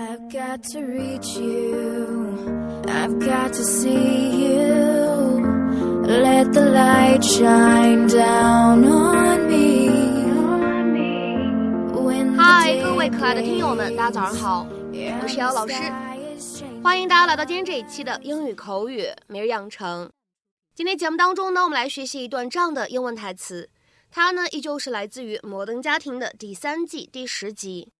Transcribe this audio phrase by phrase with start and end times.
[0.00, 2.82] I've got to reach you.
[2.88, 5.44] I've got to see you.
[6.06, 9.90] Let the light shine down on me.
[11.92, 14.66] The 嗨，day 各位可爱的听友们，大家早上好，
[15.22, 15.74] 我是姚老师，
[16.82, 20.10] 欢迎大家来到今天这一期的英语口语每日养成。
[20.74, 23.68] 今天节目当中呢，我们来学习一段这样的英文台词，
[24.10, 27.92] 它呢依旧是来自于《摩登家庭》的第三季第十集。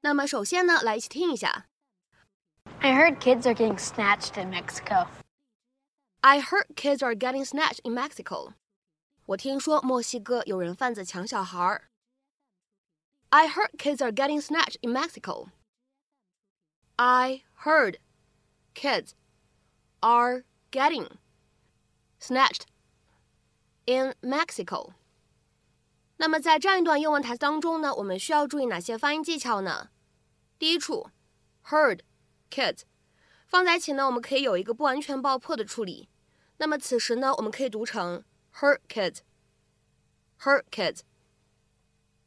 [0.00, 1.66] 那么首先呢，来一起听一下。
[2.80, 5.08] I heard kids are getting snatched in Mexico.
[6.20, 8.54] I heard kids are getting snatched in Mexico.
[9.26, 11.88] 我听说墨西哥有人贩子抢小孩儿。
[13.30, 15.48] I heard kids are getting snatched in Mexico.
[16.96, 17.98] I heard
[18.74, 19.14] kids
[20.00, 21.18] are getting
[22.20, 22.66] snatched
[23.84, 24.94] in Mexico.
[26.21, 29.89] 那么在这样一段英文台词当中呢，我们需要注意哪些发音技巧呢？
[30.59, 31.09] 第一处
[31.65, 32.01] ，heard
[32.51, 32.81] kid
[33.47, 36.09] 放在一起呢，我们可以有一个不完全爆破的处理。
[36.57, 39.17] 那么此时呢，我们可以读成 heard kid
[40.41, 40.99] heard kid。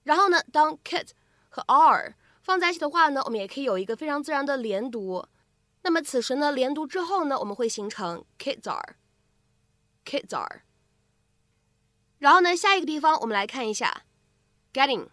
[0.03, 1.11] 然后呢，当 kid
[1.49, 5.25] 和 r 放在一起的话呢，我们也可以有一个非常自然的连读。
[5.83, 10.64] 那么此时呢，连读之后呢，我们会形成 kids are，kids are。
[12.25, 14.05] 然后呢，下一个地方我们来看一下
[14.73, 15.09] getting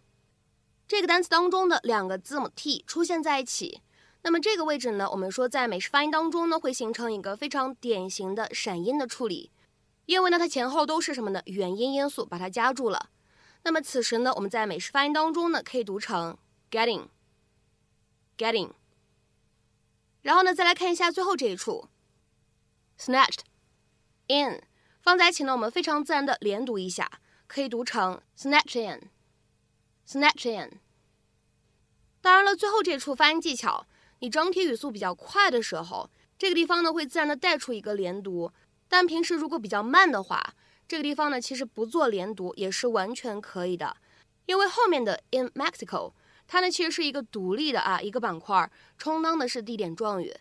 [0.88, 3.82] 这个单词当中的两个字母 t 出现在一起。
[4.22, 9.52] 那么这个位置呢，我们说在美式发音当中呢，会形成一个非常典型的闪音的处理，
[10.06, 11.42] 因为呢它前后都是什么呢？
[11.48, 13.10] 元音因素把它夹住了。
[13.64, 16.38] 那么此时呢，我们在美式发音当中呢，可以读成
[16.72, 18.72] getting，getting。
[20.22, 21.90] 然后呢，再来看一下最后这一处
[22.98, 23.42] ，snatched
[24.28, 24.64] in
[25.02, 27.10] 放在一起呢，我们非常自然的连读一下，
[27.48, 30.80] 可以读成 snatch in，snatch in。
[32.22, 33.88] 当然了，最后这处发音技巧，
[34.20, 38.52] 你整体语速比较快的时候，这个地方呢会自然的带出一个连读。
[38.88, 40.54] 但平时如果比较慢的话，
[40.88, 43.98] 这个地方呢其实不做连读也是完全可以的，
[44.46, 46.14] 因为后面的 in Mexico
[46.46, 50.36] 它呢其实是一个独立的啊一个板块，充当的是地点状语。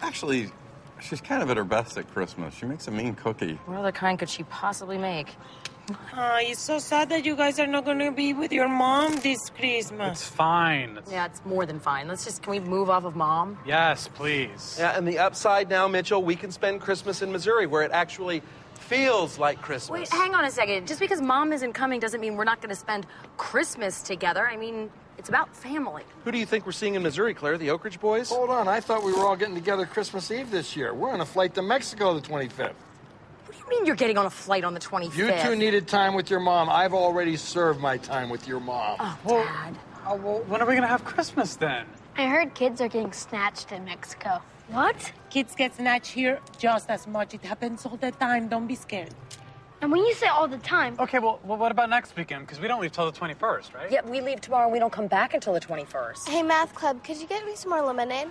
[0.00, 0.50] Actually,
[1.00, 2.54] she's kind of at her best at Christmas.
[2.54, 3.58] She makes a mean cookie.
[3.66, 5.28] What other kind could she possibly make?
[6.14, 9.16] Uh, it's so sad that you guys are not going to be with your mom
[9.16, 10.12] this Christmas.
[10.12, 10.92] It's fine.
[10.96, 12.08] It's- Yeah, it's more than fine.
[12.08, 13.58] Let's just, can we move off of mom?
[13.66, 14.76] Yes, please.
[14.78, 18.40] Yeah, and the upside now, Mitchell, we can spend Christmas in Missouri where it actually
[18.80, 19.90] feels like Christmas.
[20.00, 20.86] Wait, hang on a second.
[20.86, 23.06] Just because mom isn't coming doesn't mean we're not going to spend
[23.36, 24.46] Christmas together.
[24.48, 26.02] I mean, it's about family.
[26.24, 27.58] Who do you think we're seeing in Missouri, Claire?
[27.58, 28.28] The Oak Ridge boys?
[28.30, 30.92] Hold on, I thought we were all getting together Christmas Eve this year.
[30.94, 32.58] We're on a flight to Mexico the 25th.
[32.58, 35.16] What do you mean you're getting on a flight on the 25th?
[35.16, 36.68] You two needed time with your mom.
[36.68, 38.96] I've already served my time with your mom.
[39.00, 39.78] Oh, Well- Dad.
[40.06, 41.86] Oh, well, when are we going to have Christmas then?
[42.18, 44.42] I heard kids are getting snatched in Mexico.
[44.68, 45.12] What?
[45.30, 47.32] Kids get snatched here just as much.
[47.32, 48.48] It happens all the time.
[48.48, 49.14] Don't be scared.
[49.80, 52.46] And when you say all the time, Okay, well, well what about next weekend?
[52.46, 53.90] Because we don't leave till the 21st, right?
[53.90, 56.28] Yeah, we leave tomorrow and we don't come back until the 21st.
[56.28, 58.28] Hey, math club, could you get me some more lemonade?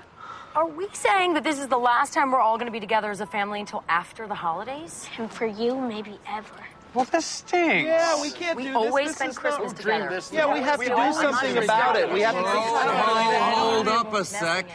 [0.55, 3.09] Are we saying that this is the last time we're all going to be together
[3.09, 5.07] as a family until after the holidays?
[5.17, 6.47] and for you, maybe ever.
[6.93, 7.87] Well, this stinks.
[7.87, 9.15] Yeah, we can't We do always this.
[9.15, 9.77] spend this is Christmas not...
[9.77, 10.09] together.
[10.09, 12.11] this Yeah, we have to do something about it.
[12.13, 14.65] We have to Hold up a sec.
[14.67, 14.71] it.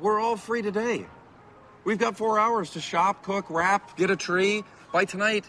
[0.00, 1.06] We're all free today.
[1.84, 4.64] We've got four hours to shop, cook, wrap, get a tree.
[4.92, 5.48] By tonight,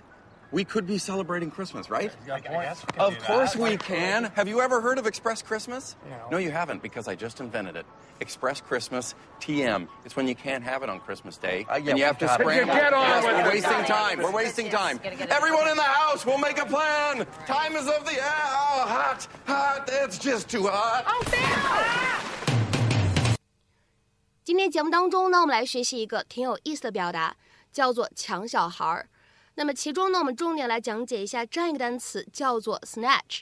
[0.52, 2.10] we could be celebrating Christmas, right?
[2.32, 3.62] I guess we can Of do course that.
[3.62, 4.24] we can.
[4.36, 5.96] Have you ever heard of Express Christmas?
[6.30, 6.38] No.
[6.38, 7.84] you haven't because I just invented it.
[8.20, 9.88] Express Christmas TM.
[10.04, 11.66] It's when you can't have it on Christmas Day.
[11.68, 12.44] Uh, yeah, and you have we've to got it.
[12.44, 12.74] scramble.
[12.74, 13.52] Get on Yes, with we're it.
[13.54, 14.18] wasting time.
[14.22, 14.96] We're wasting Yes, time.
[15.02, 15.34] gotta get it.
[15.34, 17.26] Everyone in the house, we'll make a plan.
[17.46, 18.86] Time is of the hour.
[18.86, 19.90] Hot, hot.
[19.92, 21.04] It's just too hot.
[24.44, 27.34] 今天节目当中呢，我们来学习一个挺有意思的表达，
[27.72, 29.08] 叫做抢小孩儿。
[29.55, 33.41] ”。那么其中呢，我们重点来讲解一下这样一个单词，叫做 snatch。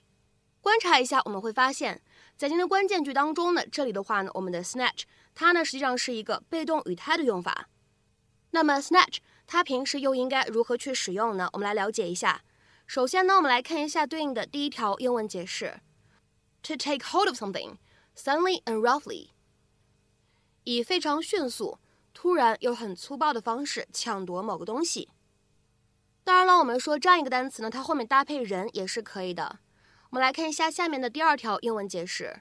[0.62, 2.02] 观察一下，我们会发现，
[2.36, 5.04] 在今天的关键句当中呢，这里的话呢，我们的 snatch
[5.34, 7.70] 它呢实际上是一个被动语态的用法。
[8.52, 11.48] 那么 snatch 它平时又应该如何去使用呢？
[11.54, 12.42] 我们来了解一下。
[12.88, 15.80] 首先呢，我们来看一下对应的第一条英文解释
[16.64, 17.76] ：to take hold of something
[18.18, 19.30] suddenly and roughly。
[20.64, 21.78] 以非常迅速、
[22.14, 25.10] 突然又很粗暴的方式抢夺某个东西。
[26.29, 29.59] 当然了，我们说这样一个单词呢，它后面搭配人也是可以的。
[30.11, 32.41] 我们来看一下下面的第二条英文解释：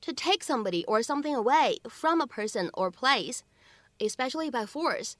[0.00, 3.40] to take somebody or something away from a person or place,
[3.98, 5.14] especially by force，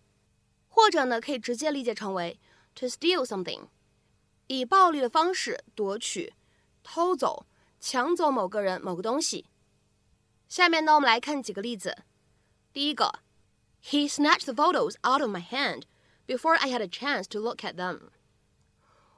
[0.68, 2.38] 或者呢可以直接理解成为
[2.74, 3.68] to steal something，
[4.46, 6.34] 以暴力的方式夺取、
[6.82, 7.46] 偷走、
[7.80, 9.46] 抢走某个人、某个东西。
[10.48, 12.04] 下面呢，我们来看几个例子。
[12.72, 13.20] 第一个，
[13.82, 15.82] He snatched the photos out of my hand
[16.26, 18.10] before I had a chance to look at them。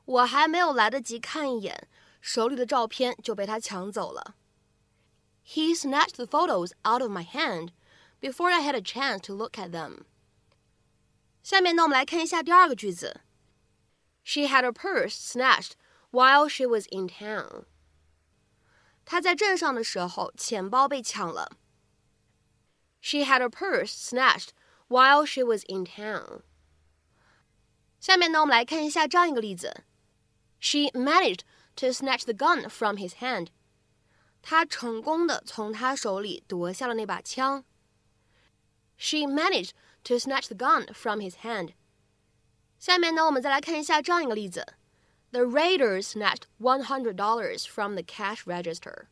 [0.05, 1.89] 我还没有来得及看一眼，
[2.21, 4.35] 手里的照片就被他抢走了。
[5.45, 7.71] He snatched the photos out of my hand
[8.21, 10.05] before I had a chance to look at them。
[11.43, 13.21] 下面呢，我们来看一下第二个句子。
[14.25, 15.73] She had her purse snatched
[16.11, 17.65] while she was in town。
[19.07, 21.53] 她在镇上的时候，钱包被抢了。
[23.01, 24.49] She had her purse snatched
[24.89, 26.43] while she was in town。
[28.04, 29.86] 下面呢，我们来看一下这样一个例子
[30.60, 31.44] ：She managed
[31.78, 33.48] to snatch the gun from his hand。
[34.42, 37.64] 她成功的从他手里夺下了那把枪。
[38.98, 39.70] She managed
[40.04, 41.76] to snatch the gun from his hand。
[42.78, 44.74] 下面呢，我们再来看一下这样一个例子
[45.32, 49.06] ：The raiders snatched one hundred dollars from the cash register。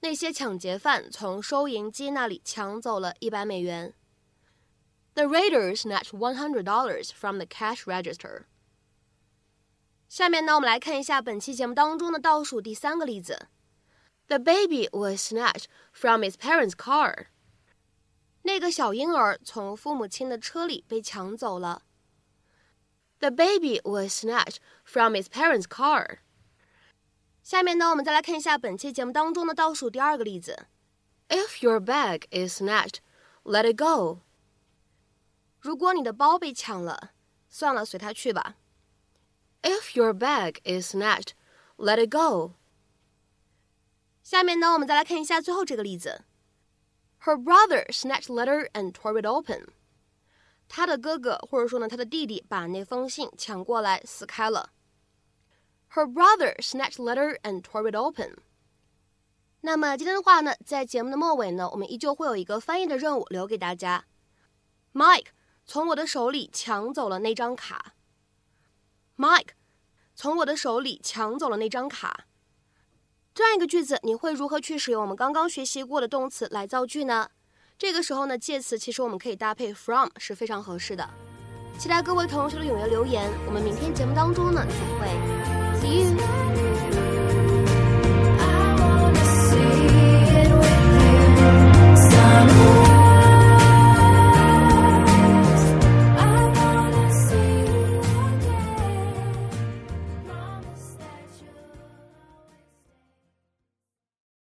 [0.00, 3.92] 那些抢劫犯从收银机那里抢走了一百美元。
[5.15, 8.45] The raiders snatched one hundred dollars from the cash register。
[10.07, 13.47] 下面呢，我们来看一下本期节目当中的倒数第三个例子：
[14.27, 17.27] The baby was snatched from its parents' car。
[18.43, 21.83] 那个小婴儿从父母亲的车里被抢走了。
[23.19, 26.19] The baby was snatched from its parents' car。
[27.43, 30.67] 下面呢，我们再来看一下本期节目当中的倒数第二个例子：
[31.29, 32.97] If your bag is snatched,
[33.43, 34.21] let it go。
[35.66, 37.10] 如果你的包被抢了，
[37.48, 38.54] 算了，随他去吧。
[39.62, 41.30] If your bag is snatched,
[41.76, 42.52] let it go。
[44.22, 46.22] 下面呢，我们再来看一下最后这个例子。
[47.24, 49.66] Her brother snatched letter and tore it open。
[50.68, 54.70] 他的哥哥或者说呢他的弟弟把那封信抢过来撕开了。
[55.94, 58.36] Her brother snatched letter and tore it open。
[59.62, 64.04] 那么今天的话呢，在节目的末尾呢，我们依旧会有一个翻译的任务留给大家。
[64.92, 65.26] Mike
[65.66, 67.94] 从我的手里抢走了那张卡。
[69.16, 69.50] Mike
[70.14, 72.26] 从我的手里抢走了那张卡。
[73.34, 77.28] 这样一个句子，你会如何去使用我们刚刚学习过的动词来造句呢？
[77.78, 81.06] 这个时候呢，介词其实我们可以搭配 from 是非常合适的。
[81.78, 85.06] 期待各位同学的踊跃留言，我们明天节目当中呢再会
[85.80, 86.45] ，See you。